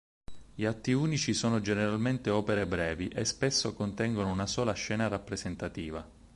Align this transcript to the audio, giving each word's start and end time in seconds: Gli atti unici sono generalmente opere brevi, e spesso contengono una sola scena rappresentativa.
Gli 0.55 0.65
atti 0.65 0.93
unici 0.93 1.31
sono 1.31 1.61
generalmente 1.61 2.31
opere 2.31 2.65
brevi, 2.65 3.07
e 3.09 3.23
spesso 3.23 3.75
contengono 3.75 4.31
una 4.31 4.47
sola 4.47 4.73
scena 4.73 5.07
rappresentativa. 5.07 6.03